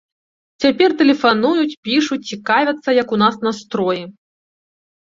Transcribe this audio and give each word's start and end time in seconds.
Цяпер 0.63 0.89
тэлефануюць, 1.01 1.75
пішуць, 1.89 2.19
цікавяцца, 2.33 2.89
як 3.03 3.07
у 3.19 3.25
нас 3.25 3.35
настроі. 3.51 4.03